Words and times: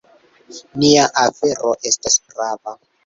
Nia 0.83 1.03
afero 1.25 1.75
estas 1.91 2.17
prava. 2.33 2.79